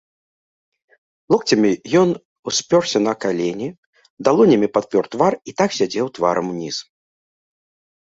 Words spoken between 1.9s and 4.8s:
ён успёрся на калені, далонямі